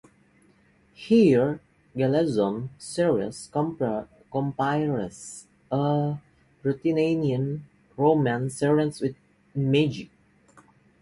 Her 1.09 1.59
Galazon 1.95 2.69
series 2.79 3.51
comprise 3.51 5.45
a 5.71 6.17
Ruritanian 6.63 7.61
romance 7.95 8.55
series 8.55 8.99
with 8.99 9.15
magic. 9.53 10.09